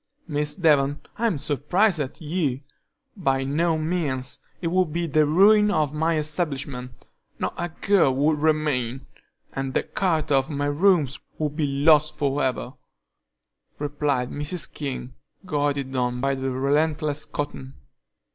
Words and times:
"Miss 0.27 0.55
Devon, 0.55 0.99
I'm 1.19 1.37
surprised 1.37 1.99
at 1.99 2.19
you! 2.19 2.61
By 3.15 3.43
no 3.43 3.77
means; 3.77 4.39
it 4.59 4.69
would 4.69 4.91
be 4.91 5.05
the 5.05 5.27
ruin 5.27 5.69
of 5.69 5.93
my 5.93 6.17
establishment; 6.17 7.07
not 7.37 7.53
a 7.55 7.69
girl 7.69 8.11
would 8.15 8.39
remain, 8.39 9.05
and 9.53 9.75
the 9.75 9.83
character 9.83 10.33
of 10.33 10.49
my 10.49 10.65
rooms 10.65 11.19
would 11.37 11.55
be 11.55 11.67
lost 11.85 12.17
for 12.17 12.41
ever," 12.43 12.73
replied 13.77 14.31
Mrs. 14.31 14.73
King, 14.73 15.13
goaded 15.45 15.95
on 15.95 16.19
by 16.19 16.33
the 16.33 16.49
relentless 16.49 17.23
Cotton. 17.23 17.75